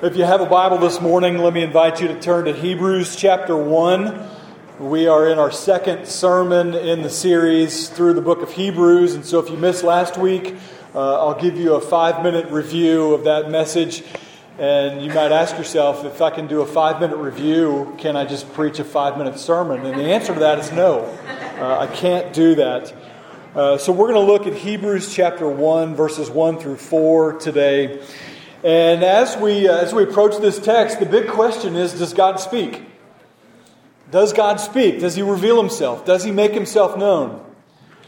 [0.00, 3.16] If you have a Bible this morning, let me invite you to turn to Hebrews
[3.16, 4.30] chapter 1.
[4.78, 9.14] We are in our second sermon in the series through the book of Hebrews.
[9.14, 10.54] And so if you missed last week,
[10.94, 14.04] uh, I'll give you a five minute review of that message.
[14.60, 18.24] And you might ask yourself, if I can do a five minute review, can I
[18.24, 19.84] just preach a five minute sermon?
[19.84, 21.06] And the answer to that is no.
[21.58, 22.94] Uh, I can't do that.
[23.52, 28.00] Uh, so we're going to look at Hebrews chapter 1, verses 1 through 4 today.
[28.64, 32.40] And as we, uh, as we approach this text, the big question is Does God
[32.40, 32.82] speak?
[34.10, 35.00] Does God speak?
[35.00, 36.04] Does He reveal Himself?
[36.04, 37.44] Does He make Himself known?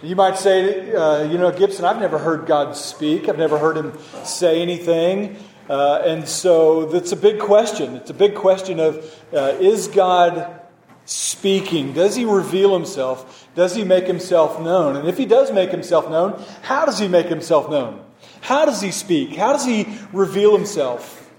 [0.02, 3.28] You might say, uh, you know, Gibson, I've never heard God speak.
[3.28, 3.92] I've never heard Him
[4.24, 5.36] say anything.
[5.68, 7.94] Uh, and so that's a big question.
[7.94, 10.60] It's a big question of uh, is God
[11.04, 11.92] speaking?
[11.92, 13.48] Does He reveal Himself?
[13.54, 14.96] Does He make Himself known?
[14.96, 18.04] And if He does make Himself known, how does He make Himself known?
[18.40, 19.36] How does he speak?
[19.36, 21.30] How does he reveal himself?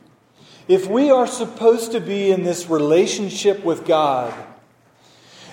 [0.67, 4.33] If we are supposed to be in this relationship with God,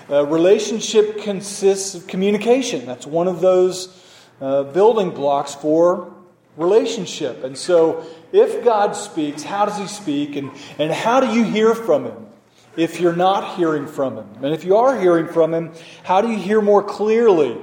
[0.07, 2.85] a relationship consists of communication.
[2.85, 3.95] That's one of those
[4.41, 6.13] uh, building blocks for
[6.57, 7.43] relationship.
[7.43, 10.35] And so, if God speaks, how does he speak?
[10.35, 12.27] And, and how do you hear from him
[12.75, 14.27] if you're not hearing from him?
[14.43, 15.71] And if you are hearing from him,
[16.03, 17.57] how do you hear more clearly?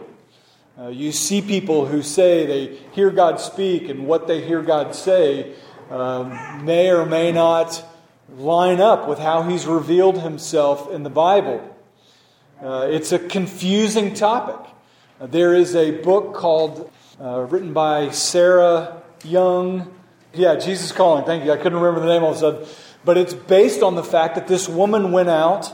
[0.79, 4.95] Uh, you see people who say they hear God speak, and what they hear God
[4.95, 5.55] say
[5.91, 7.83] um, may or may not
[8.37, 11.75] line up with how He's revealed Himself in the Bible.
[12.63, 14.71] Uh, it's a confusing topic.
[15.19, 19.95] Uh, there is a book called, uh, written by Sarah Young.
[20.35, 21.25] Yeah, Jesus Calling.
[21.25, 21.53] Thank you.
[21.53, 22.69] I couldn't remember the name all of a sudden.
[23.03, 25.73] But it's based on the fact that this woman went out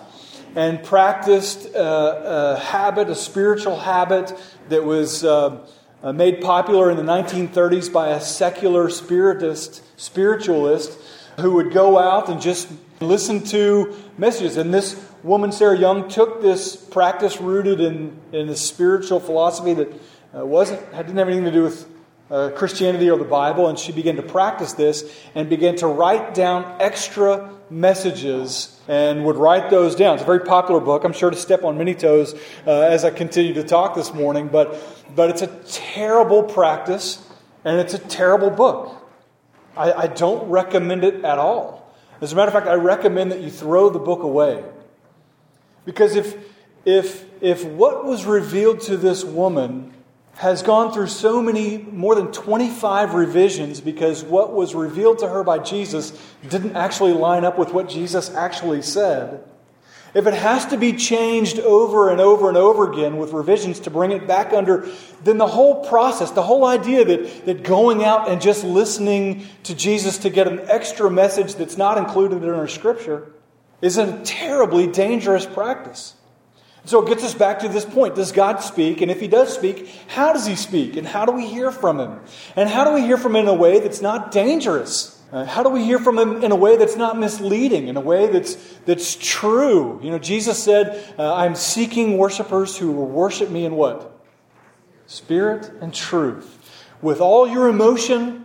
[0.54, 4.32] and practiced a, a habit, a spiritual habit
[4.68, 5.66] that was uh,
[6.02, 10.98] uh made popular in the 1930s by a secular spiritist, spiritualist
[11.40, 12.68] who would go out and just
[13.00, 14.56] listen to messages.
[14.56, 19.92] And this woman, Sarah Young, took this practice rooted in, in a spiritual philosophy that
[20.36, 21.88] uh, wasn't, didn't have anything to do with
[22.30, 26.34] uh, Christianity or the Bible, and she began to practice this and began to write
[26.34, 30.14] down extra messages and would write those down.
[30.14, 31.04] It's a very popular book.
[31.04, 32.34] I'm sure to step on many toes
[32.66, 34.76] uh, as I continue to talk this morning, but,
[35.14, 37.26] but it's a terrible practice
[37.64, 38.98] and it's a terrible book.
[39.76, 41.94] I, I don't recommend it at all.
[42.20, 44.64] As a matter of fact, I recommend that you throw the book away.
[45.84, 46.36] Because if,
[46.84, 49.92] if, if what was revealed to this woman
[50.34, 55.44] has gone through so many, more than 25 revisions because what was revealed to her
[55.44, 59.44] by Jesus didn't actually line up with what Jesus actually said.
[60.14, 63.90] If it has to be changed over and over and over again with revisions to
[63.90, 64.86] bring it back under,
[65.24, 69.74] then the whole process, the whole idea that, that going out and just listening to
[69.74, 73.32] Jesus to get an extra message that's not included in our scripture
[73.80, 76.14] is a terribly dangerous practice.
[76.84, 78.16] So it gets us back to this point.
[78.16, 79.00] Does God speak?
[79.02, 80.96] And if He does speak, how does He speak?
[80.96, 82.20] And how do we hear from Him?
[82.56, 85.20] And how do we hear from Him in a way that's not dangerous?
[85.32, 88.00] Uh, how do we hear from Him in a way that's not misleading, in a
[88.00, 90.00] way that's, that's true?
[90.02, 94.20] You know, Jesus said, uh, I'm seeking worshipers who will worship me in what?
[95.06, 96.58] Spirit and truth.
[97.00, 98.44] With all your emotion,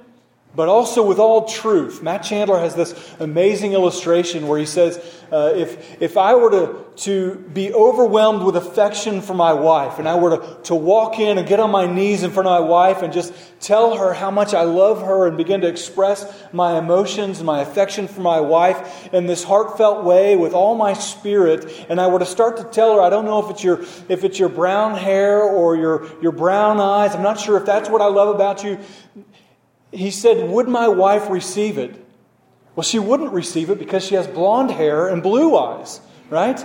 [0.55, 2.01] but also with all truth.
[2.01, 6.85] Matt Chandler has this amazing illustration where he says, uh, if, if I were to,
[7.03, 11.37] to be overwhelmed with affection for my wife, and I were to, to walk in
[11.37, 14.31] and get on my knees in front of my wife and just tell her how
[14.31, 18.39] much I love her and begin to express my emotions and my affection for my
[18.39, 22.63] wife in this heartfelt way with all my spirit, and I were to start to
[22.63, 26.09] tell her, I don't know if it's your, if it's your brown hair or your,
[26.21, 28.79] your brown eyes, I'm not sure if that's what I love about you,
[29.91, 32.06] he said, Would my wife receive it?
[32.77, 35.99] Well, she wouldn't receive it because she has blonde hair and blue eyes,
[36.29, 36.63] right?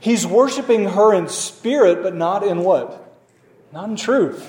[0.00, 3.16] He's worshiping her in spirit, but not in what?
[3.72, 4.44] Not in truth.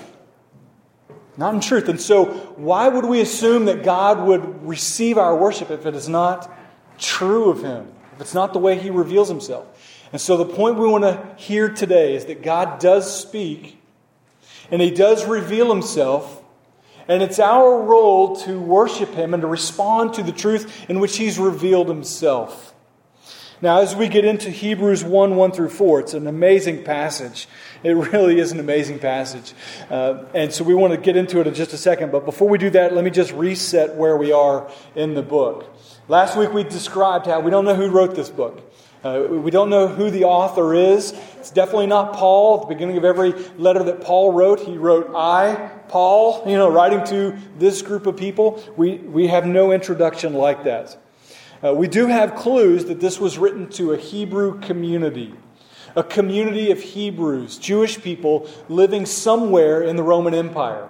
[1.37, 1.89] Not in truth.
[1.89, 2.25] And so,
[2.55, 6.51] why would we assume that God would receive our worship if it is not
[6.97, 7.91] true of Him?
[8.15, 10.09] If it's not the way He reveals Himself?
[10.11, 13.79] And so, the point we want to hear today is that God does speak,
[14.71, 16.42] and He does reveal Himself
[17.07, 21.17] and it's our role to worship Him and to respond to the truth in which
[21.17, 22.73] He's revealed Himself.
[23.63, 27.47] Now, as we get into Hebrews 1 1 through 4, it's an amazing passage.
[27.81, 29.53] It really is an amazing passage.
[29.89, 32.11] Uh, and so we want to get into it in just a second.
[32.11, 35.73] But before we do that, let me just reset where we are in the book.
[36.09, 38.72] Last week we described how we don't know who wrote this book.
[39.03, 41.13] Uh, we don't know who the author is.
[41.37, 42.55] It's definitely not Paul.
[42.55, 46.69] At the beginning of every letter that Paul wrote, he wrote, I, Paul, you know,
[46.69, 48.63] writing to this group of people.
[48.77, 50.97] We, we have no introduction like that.
[51.61, 55.33] Uh, we do have clues that this was written to a Hebrew community,
[55.97, 60.89] a community of Hebrews, Jewish people living somewhere in the Roman Empire.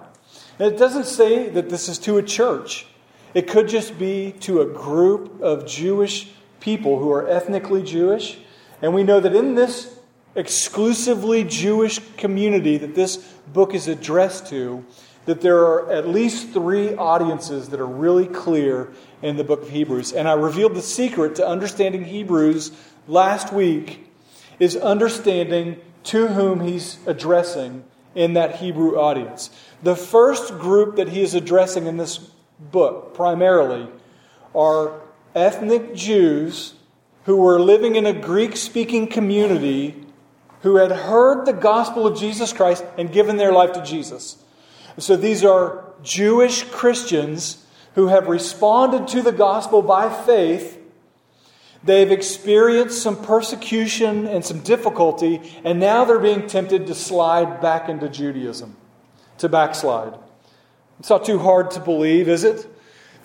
[0.60, 2.86] And it doesn't say that this is to a church,
[3.34, 6.28] it could just be to a group of Jewish
[6.64, 8.38] people who are ethnically Jewish.
[8.80, 9.98] And we know that in this
[10.34, 13.18] exclusively Jewish community that this
[13.52, 14.82] book is addressed to,
[15.26, 18.90] that there are at least three audiences that are really clear
[19.20, 20.14] in the book of Hebrews.
[20.14, 22.72] And I revealed the secret to understanding Hebrews
[23.06, 24.10] last week
[24.58, 27.84] is understanding to whom he's addressing
[28.14, 29.50] in that Hebrew audience.
[29.82, 32.18] The first group that he is addressing in this
[32.58, 33.88] book primarily
[34.54, 35.00] are
[35.34, 36.74] ethnic Jews
[37.24, 40.04] who were living in a Greek speaking community
[40.62, 44.42] who had heard the gospel of Jesus Christ and given their life to Jesus.
[44.98, 47.64] So these are Jewish Christians
[47.94, 50.78] who have responded to the gospel by faith.
[51.82, 57.88] They've experienced some persecution and some difficulty, and now they're being tempted to slide back
[57.88, 58.76] into Judaism,
[59.38, 60.14] to backslide.
[60.98, 62.66] It's not too hard to believe, is it?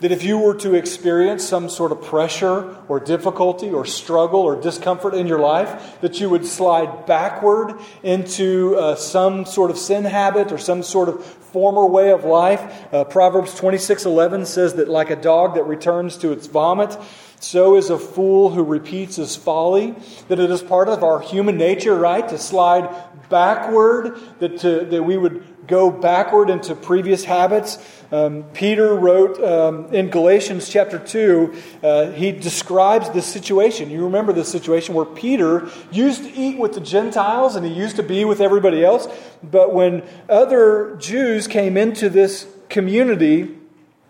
[0.01, 4.59] That if you were to experience some sort of pressure or difficulty or struggle or
[4.59, 10.05] discomfort in your life, that you would slide backward into uh, some sort of sin
[10.05, 12.93] habit or some sort of former way of life.
[12.93, 16.97] Uh, Proverbs 26 11 says that, like a dog that returns to its vomit,
[17.39, 19.95] so is a fool who repeats his folly.
[20.27, 22.89] That it is part of our human nature, right, to slide
[23.29, 27.77] backward, that, to, that we would go backward into previous habits.
[28.11, 33.91] Um, Peter wrote um, in Galatians chapter 2, uh, he describes the situation.
[33.91, 37.97] You remember the situation where Peter used to eat with the Gentiles and he used
[37.97, 39.07] to be with everybody else.
[39.43, 43.55] But when other Jews came into this community,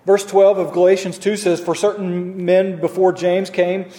[0.06, 3.92] Verse 12 of Galatians 2 says, For certain men before James came,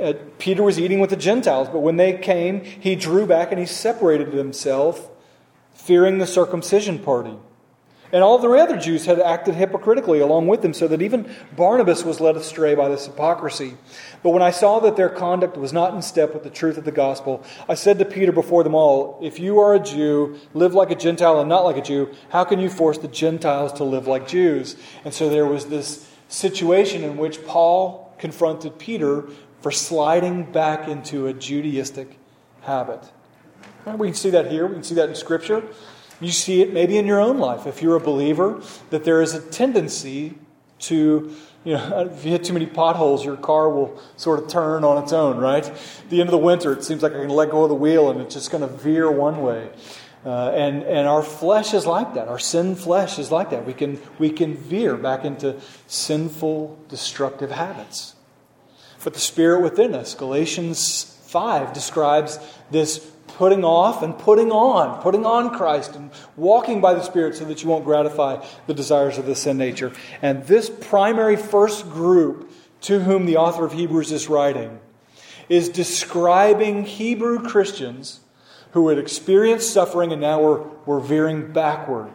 [0.00, 3.58] uh, Peter was eating with the Gentiles, but when they came, he drew back and
[3.58, 5.10] he separated himself
[5.76, 7.36] fearing the circumcision party.
[8.12, 12.04] And all the other Jews had acted hypocritically along with them, so that even Barnabas
[12.04, 13.76] was led astray by this hypocrisy.
[14.22, 16.84] But when I saw that their conduct was not in step with the truth of
[16.84, 20.72] the gospel, I said to Peter before them all, If you are a Jew, live
[20.72, 23.84] like a Gentile and not like a Jew, how can you force the Gentiles to
[23.84, 24.76] live like Jews?
[25.04, 29.24] And so there was this situation in which Paul confronted Peter
[29.60, 32.14] for sliding back into a Judaistic
[32.62, 33.02] habit.
[33.94, 34.66] We can see that here.
[34.66, 35.62] We can see that in Scripture.
[36.20, 37.66] You see it maybe in your own life.
[37.66, 38.60] If you're a believer,
[38.90, 40.34] that there is a tendency
[40.80, 41.32] to,
[41.64, 45.02] you know, if you hit too many potholes, your car will sort of turn on
[45.02, 45.64] its own, right?
[45.64, 47.76] At the end of the winter, it seems like I can let go of the
[47.76, 49.70] wheel and it's just going to veer one way.
[50.24, 52.26] Uh, and, and our flesh is like that.
[52.26, 53.64] Our sin flesh is like that.
[53.64, 58.16] We can, we can veer back into sinful, destructive habits.
[59.04, 62.40] But the Spirit within us, Galatians 5, describes
[62.72, 67.44] this putting off and putting on, putting on Christ and walking by the Spirit so
[67.44, 69.92] that you won't gratify the desires of the sin nature.
[70.22, 72.50] And this primary first group
[72.82, 74.80] to whom the author of Hebrews is writing
[75.50, 78.20] is describing Hebrew Christians
[78.70, 82.10] who had experienced suffering and now were, were veering backward.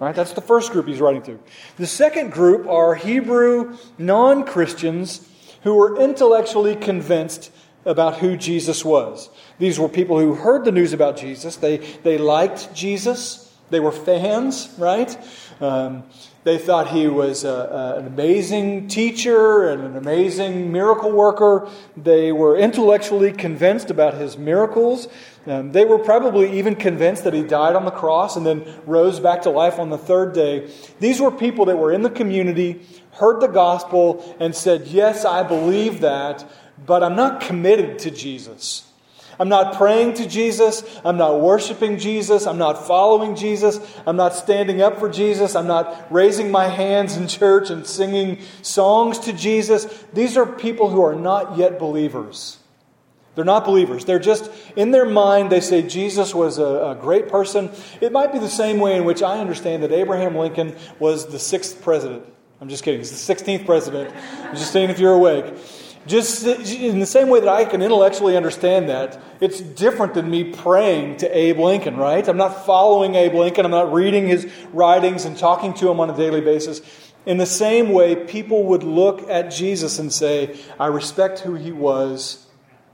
[0.00, 0.14] Right?
[0.14, 1.38] That's the first group he's writing to.
[1.76, 5.28] The second group are Hebrew non Christians
[5.64, 7.52] who were intellectually convinced
[7.84, 9.28] about who Jesus was.
[9.58, 11.56] These were people who heard the news about Jesus.
[11.56, 13.52] They, they liked Jesus.
[13.70, 15.16] They were fans, right?
[15.60, 16.04] Um,
[16.44, 21.68] they thought he was a, a, an amazing teacher and an amazing miracle worker.
[21.96, 25.06] They were intellectually convinced about his miracles.
[25.46, 29.20] Um, they were probably even convinced that he died on the cross and then rose
[29.20, 30.68] back to life on the third day.
[30.98, 35.44] These were people that were in the community, heard the gospel, and said, Yes, I
[35.44, 36.44] believe that,
[36.84, 38.84] but I'm not committed to Jesus.
[39.38, 40.84] I'm not praying to Jesus.
[41.04, 42.46] I'm not worshiping Jesus.
[42.46, 43.80] I'm not following Jesus.
[44.06, 45.56] I'm not standing up for Jesus.
[45.56, 49.86] I'm not raising my hands in church and singing songs to Jesus.
[50.12, 52.58] These are people who are not yet believers.
[53.34, 54.04] They're not believers.
[54.04, 57.70] They're just, in their mind, they say Jesus was a, a, great person.
[58.02, 61.38] It might be the same way in which I understand that Abraham Lincoln was the
[61.38, 62.26] sixth president.
[62.60, 63.00] I'm just kidding.
[63.00, 64.14] He's the 16th president.
[64.44, 65.46] I'm just saying if you're awake.
[66.06, 70.52] Just in the same way that I can intellectually understand that, it's different than me
[70.52, 72.26] praying to Abe Lincoln, right?
[72.26, 73.64] I'm not following Abe Lincoln.
[73.64, 76.80] I'm not reading his writings and talking to him on a daily basis.
[77.24, 81.70] In the same way, people would look at Jesus and say, I respect who he
[81.70, 82.46] was,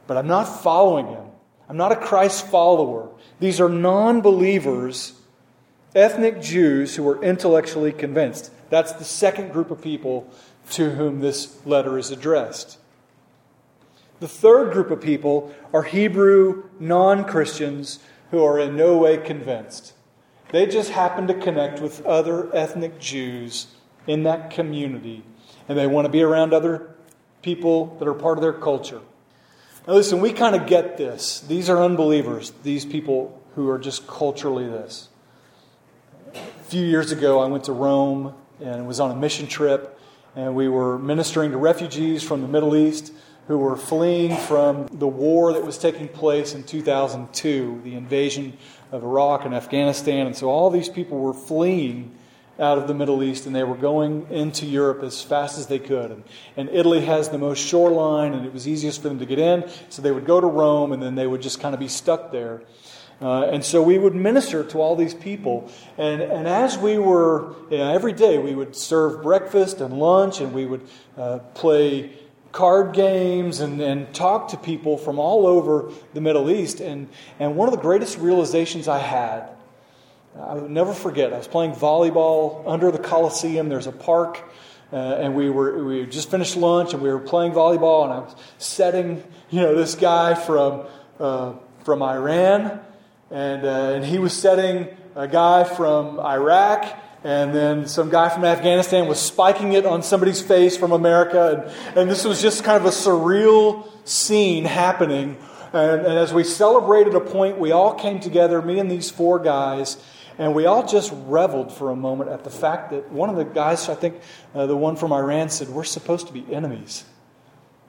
[0.06, 1.24] but I'm not following him.
[1.66, 3.08] I'm not a Christ follower.
[3.40, 5.14] These are non believers,
[5.94, 8.50] ethnic Jews who are intellectually convinced.
[8.68, 10.30] That's the second group of people
[10.72, 12.78] to whom this letter is addressed.
[14.20, 19.92] The third group of people are Hebrew non Christians who are in no way convinced.
[20.50, 23.68] They just happen to connect with other ethnic Jews
[24.06, 25.22] in that community,
[25.68, 26.94] and they want to be around other
[27.42, 29.00] people that are part of their culture.
[29.86, 31.40] Now, listen, we kind of get this.
[31.40, 35.08] These are unbelievers, these people who are just culturally this.
[36.34, 39.98] A few years ago, I went to Rome and was on a mission trip,
[40.34, 43.12] and we were ministering to refugees from the Middle East
[43.48, 48.56] who were fleeing from the war that was taking place in 2002, the invasion
[48.92, 50.26] of Iraq and Afghanistan.
[50.26, 52.14] And so all these people were fleeing
[52.58, 55.78] out of the Middle East and they were going into Europe as fast as they
[55.78, 56.10] could.
[56.10, 56.24] And,
[56.56, 59.64] and, Italy has the most shoreline and it was easiest for them to get in.
[59.88, 62.32] So they would go to Rome and then they would just kind of be stuck
[62.32, 62.62] there.
[63.20, 65.70] Uh, and so we would minister to all these people.
[65.96, 70.40] And, and as we were, you know, every day we would serve breakfast and lunch
[70.40, 70.86] and we would
[71.16, 72.12] uh, play
[72.52, 76.80] card games and, and talk to people from all over the Middle East.
[76.80, 79.50] And, and one of the greatest realizations I had,
[80.38, 83.68] I will never forget, I was playing volleyball under the Coliseum.
[83.68, 84.42] There's a park.
[84.90, 88.18] Uh, and we were we just finished lunch and we were playing volleyball and I
[88.20, 90.86] was setting you know this guy from
[91.20, 92.80] uh, from Iran
[93.30, 96.86] and uh, and he was setting a guy from Iraq
[97.24, 101.70] and then some guy from Afghanistan was spiking it on somebody's face from America.
[101.88, 105.36] And, and this was just kind of a surreal scene happening.
[105.72, 109.38] And, and, as we celebrated a point, we all came together, me and these four
[109.38, 109.98] guys,
[110.38, 113.44] and we all just reveled for a moment at the fact that one of the
[113.44, 114.20] guys, I think
[114.54, 117.04] uh, the one from Iran, said, We're supposed to be enemies.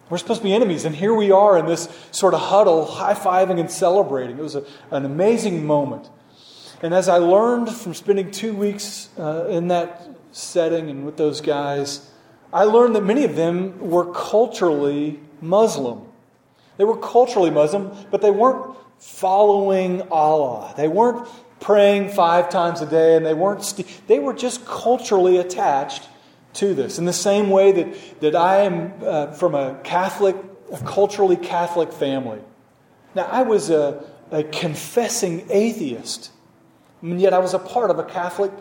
[0.10, 0.86] We're supposed to be enemies.
[0.86, 4.40] And here we are in this sort of huddle, high fiving and celebrating.
[4.40, 6.10] It was a, an amazing moment.
[6.82, 11.42] And as I learned from spending two weeks uh, in that setting and with those
[11.42, 12.10] guys,
[12.54, 16.08] I learned that many of them were culturally Muslim.
[16.78, 20.74] They were culturally Muslim, but they weren't following Allah.
[20.78, 21.28] They weren't
[21.60, 23.64] praying five times a day, and they weren't.
[23.64, 26.08] St- they were just culturally attached
[26.54, 26.98] to this.
[26.98, 30.36] In the same way that, that I am uh, from a Catholic,
[30.72, 32.40] a culturally Catholic family.
[33.14, 36.32] Now, I was a, a confessing atheist
[37.02, 38.52] and yet I was a part of a Catholic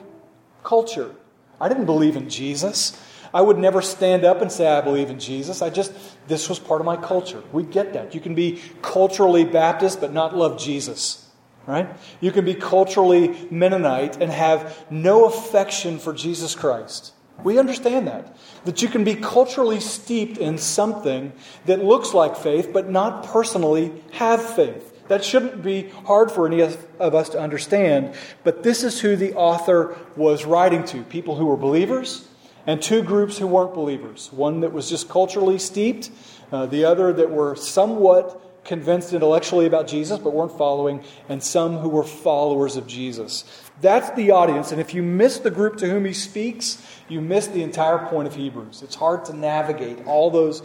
[0.63, 1.15] culture.
[1.61, 3.01] I didn't believe in Jesus.
[3.33, 5.61] I would never stand up and say, I believe in Jesus.
[5.61, 5.93] I just,
[6.29, 7.43] this was part of my culture.
[7.53, 8.15] We get that.
[8.15, 11.29] You can be culturally Baptist but not love Jesus,
[11.67, 11.89] right?
[12.21, 17.13] You can be culturally Mennonite and have no affection for Jesus Christ.
[17.45, 18.37] We understand that.
[18.65, 21.33] That you can be culturally steeped in something
[21.67, 24.88] that looks like faith but not personally have faith.
[25.09, 29.35] That shouldn't be hard for any of us to understand, but this is who the
[29.35, 32.29] author was writing to people who were believers
[32.67, 34.31] and two groups who weren't believers.
[34.33, 36.11] One that was just culturally steeped,
[36.53, 41.79] uh, the other that were somewhat convinced intellectually about Jesus but weren't following, and some
[41.79, 43.45] who were followers of Jesus.
[43.81, 47.47] That's the audience, and if you miss the group to whom he speaks, you miss
[47.47, 48.83] the entire point of Hebrews.
[48.83, 50.63] It's hard to navigate all those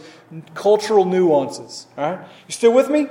[0.54, 1.86] cultural nuances.
[1.96, 2.28] All right?
[2.46, 3.06] You still with me?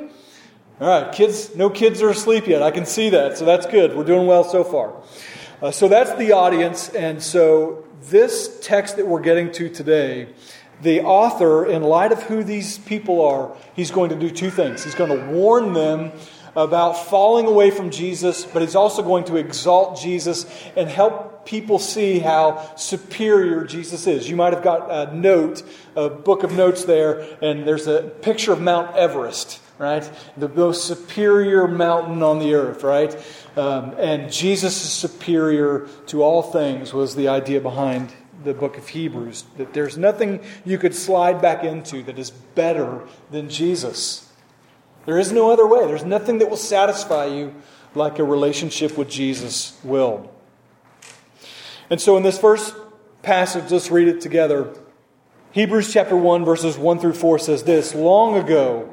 [0.81, 2.63] All right, kids, no kids are asleep yet.
[2.63, 3.95] I can see that, so that's good.
[3.95, 4.95] We're doing well so far.
[5.61, 10.29] Uh, so that's the audience, and so this text that we're getting to today,
[10.81, 14.83] the author, in light of who these people are, he's going to do two things.
[14.83, 16.11] He's going to warn them
[16.55, 21.77] about falling away from Jesus, but he's also going to exalt Jesus and help people
[21.77, 24.27] see how superior Jesus is.
[24.27, 25.61] You might have got a note,
[25.95, 30.09] a book of notes there, and there's a picture of Mount Everest right?
[30.37, 33.13] The most superior mountain on the earth, right?
[33.57, 38.13] Um, and Jesus is superior to all things, was the idea behind
[38.43, 39.43] the book of Hebrews.
[39.57, 44.31] That there's nothing you could slide back into that is better than Jesus.
[45.05, 45.85] There is no other way.
[45.85, 47.53] There's nothing that will satisfy you
[47.93, 50.31] like a relationship with Jesus will.
[51.89, 52.73] And so, in this first
[53.21, 54.73] passage, let's read it together.
[55.51, 58.92] Hebrews chapter 1, verses 1 through 4 says this Long ago,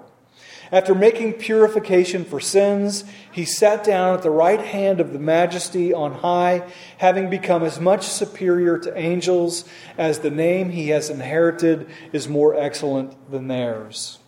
[0.71, 5.93] After making purification for sins, he sat down at the right hand of the majesty
[5.93, 6.63] on high,
[6.97, 9.65] having become as much superior to angels
[9.97, 14.19] as the name he has inherited is more excellent than theirs.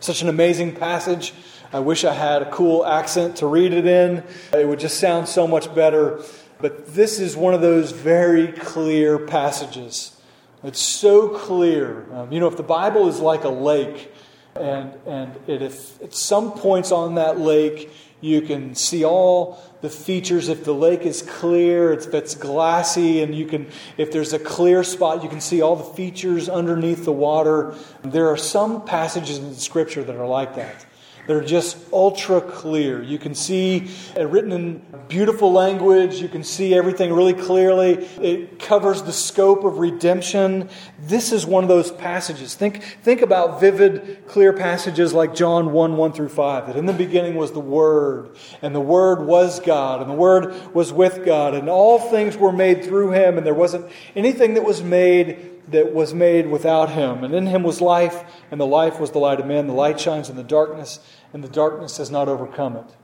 [0.00, 1.34] Such an amazing passage.
[1.70, 4.24] I wish I had a cool accent to read it in.
[4.54, 6.22] It would just sound so much better.
[6.60, 10.16] But this is one of those very clear passages.
[10.64, 12.06] It's so clear.
[12.12, 14.12] Um, you know, if the Bible is like a lake,
[14.54, 17.90] and, and it, if at some points on that lake,
[18.20, 20.48] you can see all the features.
[20.48, 23.68] If the lake is clear, it's glassy, and you can,
[23.98, 27.74] if there's a clear spot, you can see all the features underneath the water.
[28.02, 30.86] There are some passages in the Scripture that are like that.
[31.26, 33.02] They're just ultra clear.
[33.02, 36.16] You can see it written in beautiful language.
[36.16, 37.92] You can see everything really clearly.
[38.20, 40.68] It covers the scope of redemption.
[40.98, 42.54] This is one of those passages.
[42.54, 46.66] Think, think about vivid, clear passages like John 1 1 through 5.
[46.66, 50.74] That in the beginning was the Word, and the Word was God, and the Word
[50.74, 53.86] was with God, and all things were made through Him, and there wasn't
[54.16, 57.24] anything that was made that was made without him.
[57.24, 59.66] And in him was life, and the life was the light of men.
[59.66, 61.00] The light shines in the darkness,
[61.32, 62.96] and the darkness has not overcome it.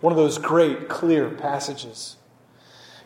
[0.00, 2.16] One of those great, clear passages.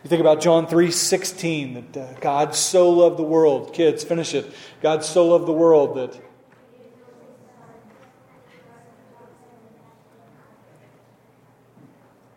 [0.02, 3.72] You think about John 3:16 that uh, God so loved the world.
[3.72, 4.52] Kids, finish it.
[4.80, 6.20] God so loved the world that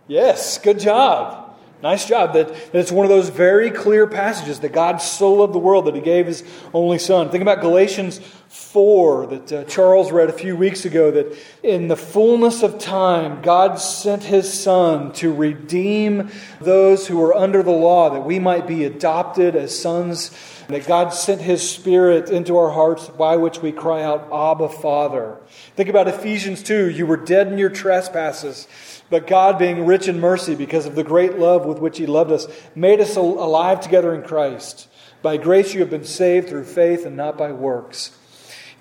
[0.08, 1.45] Yes, good job.
[1.84, 2.34] Nice job.
[2.34, 5.86] That, that it's one of those very clear passages that God so loved the world
[5.86, 7.30] that he gave his only son.
[7.30, 8.20] Think about Galatians
[8.56, 13.42] 4 that uh, Charles read a few weeks ago that in the fullness of time,
[13.42, 16.32] God sent his son to redeem
[16.62, 20.32] those who were under the law, that we might be adopted as sons,
[20.70, 25.38] that God sent his spirit into our hearts by which we cry out, Abba, Father.
[25.76, 26.90] Think about Ephesians 2.
[26.90, 28.70] You were dead in your trespasses.
[29.10, 32.32] But God, being rich in mercy because of the great love with which He loved
[32.32, 34.88] us, made us alive together in Christ.
[35.22, 38.18] By grace you have been saved through faith and not by works.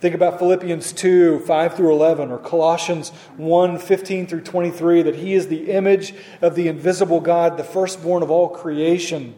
[0.04, 3.08] Think about Philippians 2, 5 through 11, or Colossians
[3.38, 6.12] 1, 15 through 23, that He is the image
[6.42, 9.34] of the invisible God, the firstborn of all creation.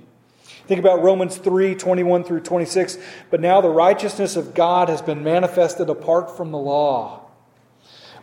[0.67, 2.99] Think about Romans 3, 21 through 26.
[3.31, 7.27] But now the righteousness of God has been manifested apart from the law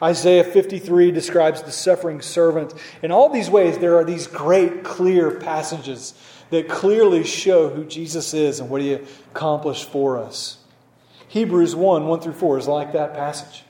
[0.01, 2.73] Isaiah 53 describes the suffering servant.
[3.01, 6.13] In all these ways, there are these great, clear passages
[6.49, 10.57] that clearly show who Jesus is and what he accomplished for us.
[11.33, 13.63] Hebrews 1 1 through 4 is like that passage.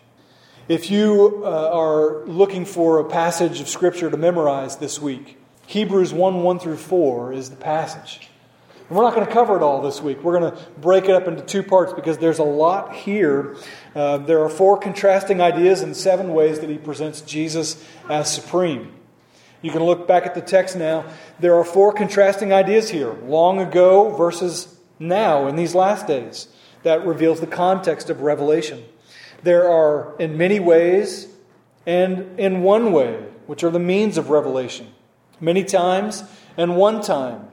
[0.67, 6.12] If you uh, are looking for a passage of Scripture to memorize this week, Hebrews
[6.12, 8.28] 1 1 through 4 is the passage.
[8.89, 10.21] And we're not going to cover it all this week.
[10.26, 13.56] We're going to break it up into two parts because there's a lot here.
[13.95, 18.91] Uh, there are four contrasting ideas and seven ways that he presents Jesus as supreme.
[19.62, 21.06] You can look back at the text now.
[21.39, 26.49] There are four contrasting ideas here long ago versus now in these last days.
[26.83, 28.83] That reveals the context of Revelation.
[29.43, 31.27] There are in many ways
[31.85, 34.87] and in one way, which are the means of revelation.
[35.41, 36.23] Many times
[36.55, 37.47] and one time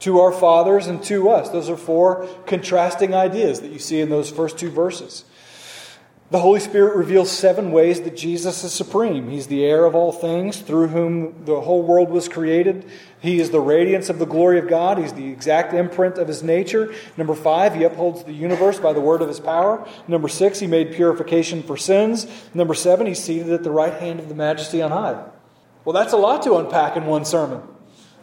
[0.00, 1.48] to our fathers and to us.
[1.50, 5.24] Those are four contrasting ideas that you see in those first two verses.
[6.30, 9.28] The Holy Spirit reveals seven ways that Jesus is supreme.
[9.28, 12.86] He's the heir of all things, through whom the whole world was created.
[13.20, 14.96] He is the radiance of the glory of God.
[14.96, 16.94] He's the exact imprint of his nature.
[17.18, 19.86] Number five, he upholds the universe by the word of his power.
[20.08, 22.26] Number six, he made purification for sins.
[22.54, 25.22] Number seven, he's seated at the right hand of the majesty on high.
[25.84, 27.60] Well, that's a lot to unpack in one sermon.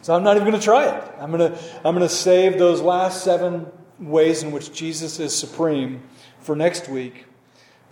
[0.02, 1.12] So I'm not even going to try it.
[1.20, 3.68] I'm going to, I'm going to save those last seven
[4.00, 6.02] ways in which Jesus is supreme
[6.40, 7.26] for next week.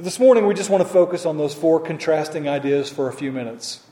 [0.01, 3.31] This morning, we just want to focus on those four contrasting ideas for a few
[3.31, 3.85] minutes.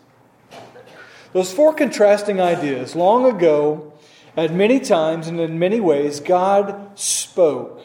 [1.35, 3.93] Those four contrasting ideas, long ago,
[4.35, 7.85] at many times and in many ways, God spoke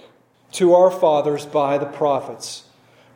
[0.53, 2.63] to our fathers by the prophets.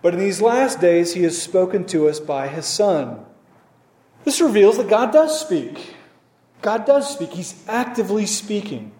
[0.02, 3.26] But in these last days, He has spoken to us by His Son.
[4.26, 5.96] This reveals that God does speak.
[6.62, 7.32] God does speak.
[7.32, 8.92] He's actively speaking.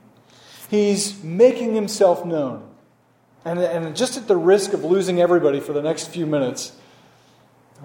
[0.70, 2.67] He's making himself known.
[3.48, 6.74] And, and just at the risk of losing everybody for the next few minutes,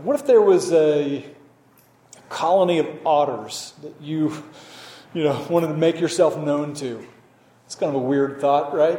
[0.02, 1.24] what if there was a
[2.28, 4.42] colony of otters that you,
[5.14, 7.06] you know, wanted to make yourself known to?
[7.66, 8.98] It's kind of a weird thought, right?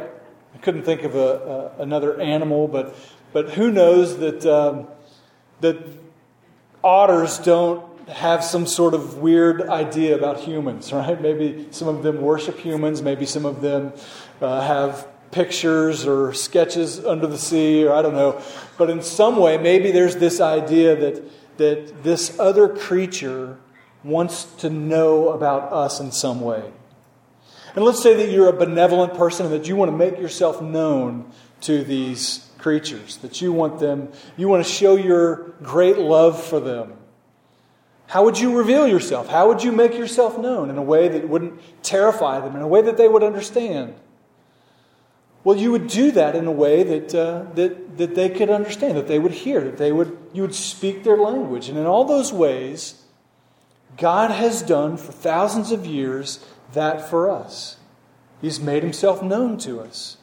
[0.54, 2.96] I couldn't think of a, another animal, but,
[3.34, 4.88] but who knows that, um,
[5.60, 5.76] that
[6.82, 11.20] otters don't have some sort of weird idea about humans, right?
[11.20, 13.92] Maybe some of them worship humans, maybe some of them
[14.40, 18.40] uh, have pictures or sketches under the sea, or I don't know.
[18.78, 23.58] But in some way, maybe there's this idea that, that this other creature
[24.04, 26.62] wants to know about us in some way.
[27.74, 30.62] And let's say that you're a benevolent person and that you want to make yourself
[30.62, 31.30] known
[31.62, 36.60] to these creatures, that you want them, you want to show your great love for
[36.60, 36.92] them.
[38.06, 39.28] How would you reveal yourself?
[39.28, 42.68] How would you make yourself known in a way that wouldn't terrify them, in a
[42.68, 43.94] way that they would understand?
[45.44, 48.96] Well, you would do that in a way that, uh, that, that they could understand,
[48.96, 51.68] that they would hear, that they would, you would speak their language.
[51.68, 53.02] And in all those ways,
[53.98, 57.76] God has done for thousands of years that for us.
[58.40, 60.16] He's made himself known to us.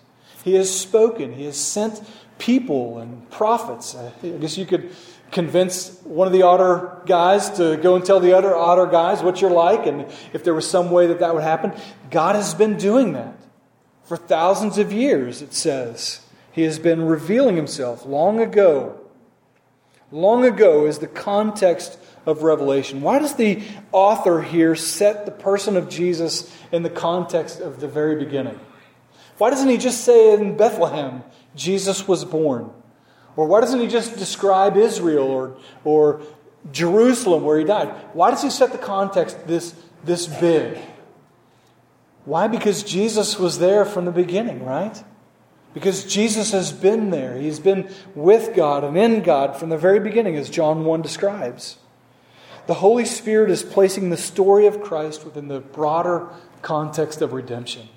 [0.44, 1.34] He has spoken.
[1.34, 2.02] He has sent
[2.40, 3.96] people and prophets.
[3.96, 4.92] I guess you could
[5.30, 9.40] convince one of the otter guys to go and tell the other otter guys what
[9.40, 11.74] you're like, and if there was some way that that would happen.
[12.10, 13.41] God has been doing that
[14.12, 16.19] for thousands of years, it says.
[16.52, 19.00] He has been revealing himself long ago.
[20.12, 23.00] Long ago is the context of Revelation.
[23.00, 27.88] Why does the author here set the person of Jesus in the context of the
[27.88, 28.60] very beginning?
[29.38, 31.24] Why doesn't he just say in Bethlehem,
[31.56, 32.69] Jesus was born?
[33.38, 36.21] Or why doesn't he just describe Israel or, or
[36.74, 37.88] Jerusalem where he died?
[38.12, 40.78] Why does he set the context this, this big?
[42.26, 42.48] Why?
[42.48, 45.04] Because Jesus was there from the beginning, right?
[45.74, 47.38] Because Jesus has been there.
[47.38, 51.78] He's been with God and in God from the very beginning, as John 1 describes.
[52.68, 56.28] The Holy Spirit is placing the story of Christ within the broader
[56.62, 57.90] context of redemption.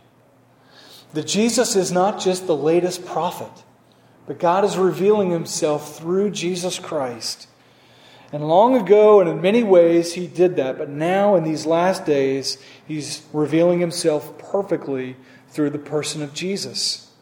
[1.13, 3.65] That Jesus is not just the latest prophet,
[4.27, 7.47] but God is revealing himself through Jesus Christ.
[8.35, 10.77] And long ago, and in many ways, he did that.
[10.77, 15.15] But now, in these last days, he's revealing himself perfectly
[15.51, 17.13] through the person of Jesus.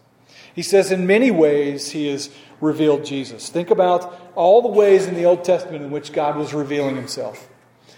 [0.55, 2.31] He says, in many ways, he has
[2.62, 3.51] revealed Jesus.
[3.51, 7.46] Think about all the ways in the Old Testament in which God was revealing himself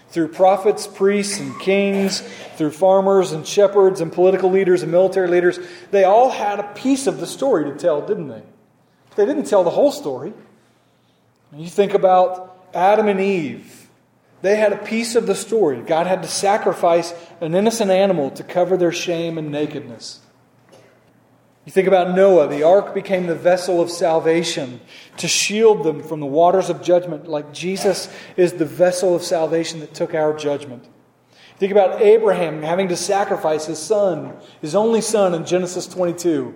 [0.09, 2.19] through prophets, priests, and kings,
[2.57, 5.57] through farmers and shepherds and political leaders and military leaders.
[5.89, 8.43] They all had a piece of the story to tell, didn't they?
[9.15, 10.33] They didn't tell the whole story.
[11.55, 13.89] You think about Adam and Eve.
[14.41, 15.81] They had a piece of the story.
[15.81, 20.19] God had to sacrifice an innocent animal to cover their shame and nakedness.
[21.65, 22.47] You think about Noah.
[22.47, 24.81] The ark became the vessel of salvation
[25.17, 28.07] to shield them from the waters of judgment, like Jesus
[28.37, 30.85] is the vessel of salvation that took our judgment.
[31.57, 36.53] Think about Abraham having to sacrifice his son, his only son, in Genesis 22.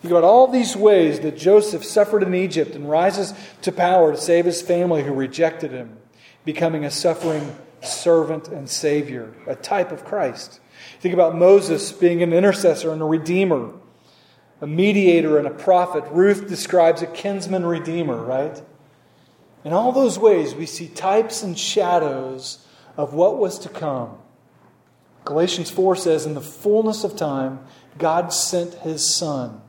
[0.00, 4.18] Think about all these ways that Joseph suffered in Egypt and rises to power to
[4.18, 5.98] save his family who rejected him,
[6.44, 10.60] becoming a suffering servant and Savior, a type of Christ.
[11.00, 13.72] Think about Moses being an intercessor and a redeemer,
[14.62, 16.04] a mediator and a prophet.
[16.10, 18.62] Ruth describes a kinsman redeemer, right?
[19.64, 24.16] In all those ways, we see types and shadows of what was to come.
[25.26, 27.60] Galatians 4 says, In the fullness of time,
[27.98, 29.60] God sent his Son.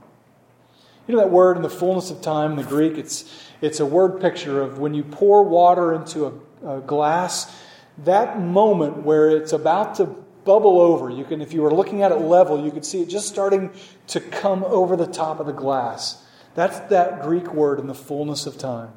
[1.11, 2.97] You know that word in the fullness of time in the Greek?
[2.97, 3.25] It's,
[3.59, 7.53] it's a word picture of when you pour water into a, a glass,
[8.05, 10.05] that moment where it's about to
[10.45, 11.09] bubble over.
[11.09, 13.71] You can, if you were looking at it level, you could see it just starting
[14.07, 16.23] to come over the top of the glass.
[16.55, 18.93] That's that Greek word in the fullness of time.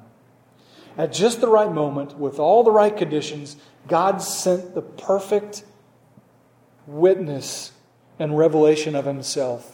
[0.96, 3.56] At just the right moment, with all the right conditions,
[3.88, 5.64] God sent the perfect
[6.86, 7.72] witness
[8.20, 9.73] and revelation of Himself,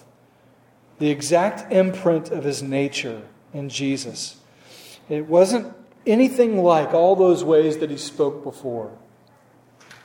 [1.00, 4.36] the exact imprint of His nature in Jesus.
[5.08, 5.74] It wasn't
[6.06, 8.96] anything like all those ways that He spoke before.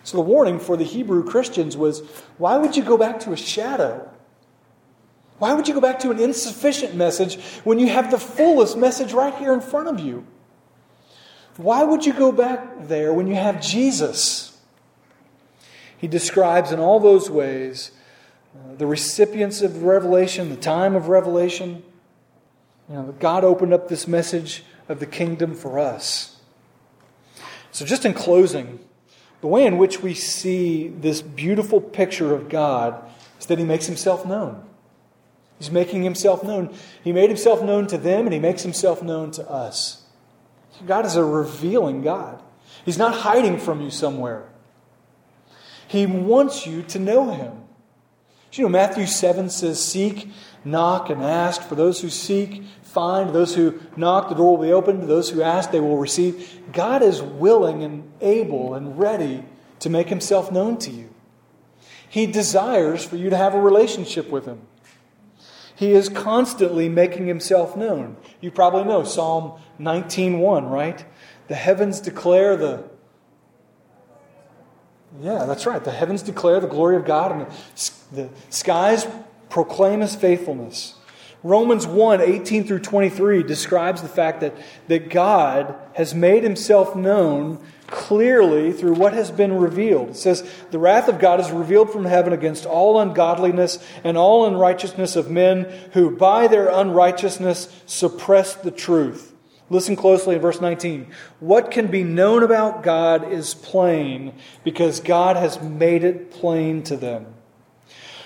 [0.03, 2.01] So the warning for the Hebrew Christians was
[2.37, 4.09] why would you go back to a shadow?
[5.37, 9.11] Why would you go back to an insufficient message when you have the fullest message
[9.11, 10.25] right here in front of you?
[11.57, 14.57] Why would you go back there when you have Jesus?
[15.97, 17.91] He describes in all those ways
[18.55, 21.83] uh, the recipients of revelation, the time of revelation.
[22.89, 26.39] You know, God opened up this message of the kingdom for us.
[27.71, 28.79] So, just in closing,
[29.41, 33.03] the way in which we see this beautiful picture of God
[33.39, 34.63] is that He makes Himself known.
[35.59, 36.73] He's making Himself known.
[37.03, 40.03] He made Himself known to them, and He makes Himself known to us.
[40.85, 42.41] God is a revealing God.
[42.85, 44.47] He's not hiding from you somewhere.
[45.87, 47.64] He wants you to know Him.
[48.57, 50.29] You know, Matthew 7 says, Seek,
[50.63, 51.61] knock, and ask.
[51.61, 53.33] For those who seek, find.
[53.33, 55.01] Those who knock, the door will be opened.
[55.01, 56.61] To those who ask, they will receive.
[56.71, 59.43] God is willing and able and ready
[59.79, 61.09] to make himself known to you.
[62.07, 64.61] He desires for you to have a relationship with him.
[65.75, 68.15] He is constantly making himself known.
[68.39, 71.03] You probably know Psalm 19:1, right?
[71.49, 72.85] The heavens declare the
[75.21, 75.83] Yeah, that's right.
[75.83, 77.47] The heavens declare the glory of God and
[78.11, 79.07] the, skies
[79.49, 80.95] proclaim his faithfulness.
[81.43, 84.55] Romans 1 18 through 23 describes the fact that,
[84.87, 90.09] that God has made himself known clearly through what has been revealed.
[90.09, 94.47] It says, The wrath of God is revealed from heaven against all ungodliness and all
[94.47, 99.34] unrighteousness of men who by their unrighteousness suppress the truth.
[99.69, 101.07] Listen closely in verse 19.
[101.39, 106.95] What can be known about God is plain because God has made it plain to
[106.95, 107.25] them.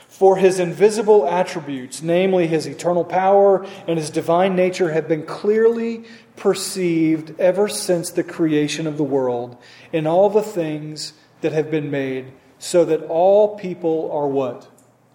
[0.08, 6.04] For his invisible attributes, namely his eternal power and his divine nature, have been clearly
[6.36, 9.56] perceived ever since the creation of the world
[9.94, 14.68] in all the things that have been made, so that all people are what?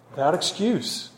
[0.09, 1.11] Without excuse.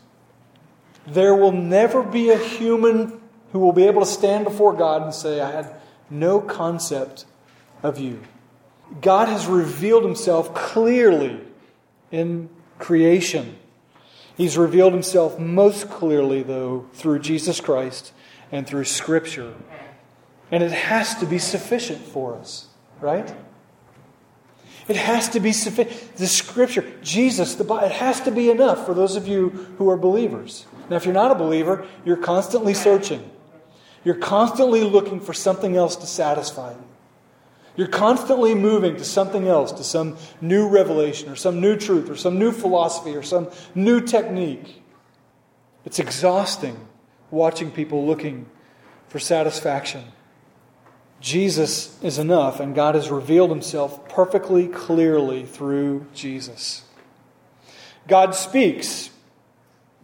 [1.06, 3.18] There will never be a human
[3.52, 5.74] who will be able to stand before God and say, I had
[6.10, 7.24] no concept
[7.82, 8.20] of you.
[9.00, 11.40] God has revealed himself clearly
[12.10, 13.56] in creation.
[14.36, 18.12] He's revealed himself most clearly, though, through Jesus Christ
[18.52, 19.54] and through Scripture.
[20.50, 22.68] And it has to be sufficient for us,
[23.00, 23.34] right?
[24.86, 26.16] It has to be sufficient.
[26.16, 29.90] The Scripture, Jesus, the Bible, it has to be enough for those of you who
[29.90, 30.66] are believers.
[30.88, 33.30] Now, if you're not a believer, you're constantly searching.
[34.08, 36.84] You're constantly looking for something else to satisfy you.
[37.76, 42.16] You're constantly moving to something else, to some new revelation or some new truth or
[42.16, 44.82] some new philosophy or some new technique.
[45.84, 46.88] It's exhausting
[47.30, 48.46] watching people looking
[49.08, 50.04] for satisfaction.
[51.20, 56.82] Jesus is enough, and God has revealed himself perfectly clearly through Jesus.
[58.06, 59.10] God speaks.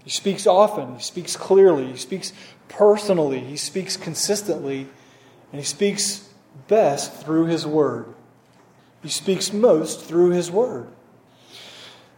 [0.05, 2.35] He speaks often, he speaks clearly, he speaks
[2.77, 4.89] personally, he speaks consistently,
[5.53, 6.29] and he speaks
[6.69, 8.07] best through His Word.
[9.03, 10.89] He speaks most through His Word.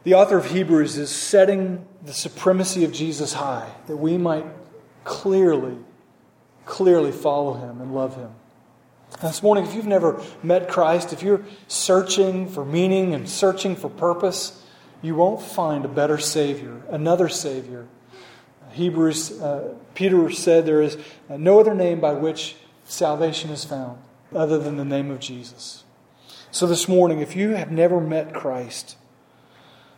[0.04, 4.46] The author of Hebrews is setting the supremacy of Jesus high, that we might
[5.04, 5.76] clearly,
[6.64, 8.30] clearly follow Him and love Him.
[9.20, 13.88] this morning, if you've never met Christ, if you're searching for meaning and searching for
[13.88, 14.62] purpose,
[15.02, 17.86] you won't find a better Savior, another Savior.
[18.76, 23.98] Hebrews, uh, Peter said there is no other name by which salvation is found
[24.34, 25.84] other than the name of Jesus.
[26.50, 28.96] So this morning, if you have never met Christ,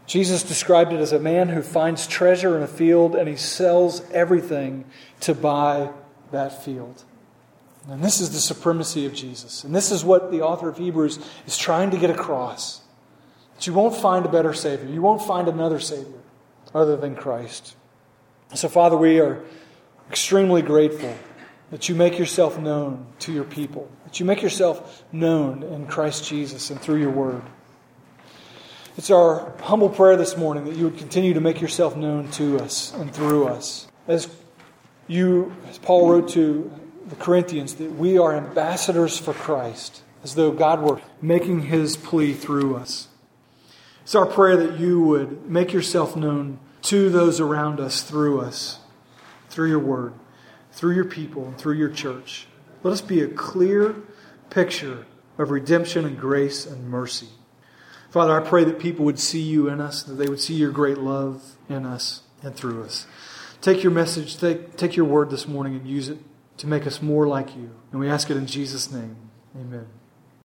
[0.06, 4.08] Jesus described it as a man who finds treasure in a field and he sells
[4.10, 4.84] everything
[5.20, 5.90] to buy
[6.30, 7.04] that field.
[7.88, 9.64] And this is the supremacy of Jesus.
[9.64, 12.80] And this is what the author of Hebrews is trying to get across.
[13.56, 14.88] That you won't find a better Savior.
[14.88, 16.20] You won't find another Savior
[16.74, 17.74] other than Christ.
[18.54, 19.44] So, Father, we are
[20.08, 21.14] extremely grateful
[21.70, 26.24] that you make yourself known to your people, that you make yourself known in Christ
[26.24, 27.42] Jesus and through your word.
[28.96, 32.58] It's our humble prayer this morning that you would continue to make yourself known to
[32.58, 33.86] us and through us.
[34.08, 34.28] As
[35.06, 36.70] you, as Paul wrote to
[37.06, 42.32] the Corinthians, that we are ambassadors for Christ, as though God were making his plea
[42.32, 43.08] through us.
[44.02, 48.80] It's our prayer that you would make yourself known to those around us through us,
[49.48, 50.14] through your word
[50.78, 52.46] through your people and through your church.
[52.84, 53.96] Let us be a clear
[54.48, 57.30] picture of redemption and grace and mercy.
[58.10, 60.70] Father, I pray that people would see you in us, that they would see your
[60.70, 63.08] great love in us and through us.
[63.60, 66.18] Take your message, take, take your word this morning and use it
[66.58, 67.74] to make us more like you.
[67.90, 69.16] And we ask it in Jesus' name.
[69.56, 69.97] Amen.